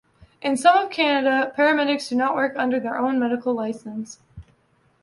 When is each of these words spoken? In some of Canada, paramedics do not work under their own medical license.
In 0.41 0.57
some 0.57 0.77
of 0.77 0.89
Canada, 0.89 1.53
paramedics 1.55 2.09
do 2.09 2.15
not 2.15 2.33
work 2.35 2.53
under 2.57 2.79
their 2.79 2.97
own 2.97 3.19
medical 3.19 3.53
license. 3.53 4.17